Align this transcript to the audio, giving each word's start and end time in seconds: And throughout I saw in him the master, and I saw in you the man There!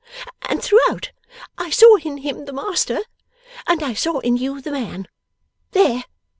And 0.49 0.63
throughout 0.63 1.11
I 1.59 1.69
saw 1.69 1.97
in 1.97 2.17
him 2.17 2.45
the 2.45 2.53
master, 2.53 3.01
and 3.67 3.83
I 3.83 3.93
saw 3.93 4.17
in 4.21 4.35
you 4.35 4.59
the 4.59 4.71
man 4.71 5.07
There! 5.73 6.05